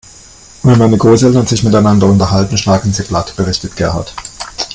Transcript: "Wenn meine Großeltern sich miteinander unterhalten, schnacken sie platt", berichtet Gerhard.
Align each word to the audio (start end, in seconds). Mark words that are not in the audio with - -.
"Wenn 0.63 0.79
meine 0.79 0.97
Großeltern 0.97 1.45
sich 1.45 1.61
miteinander 1.61 2.07
unterhalten, 2.07 2.57
schnacken 2.57 2.91
sie 2.91 3.03
platt", 3.03 3.35
berichtet 3.37 3.75
Gerhard. 3.75 4.15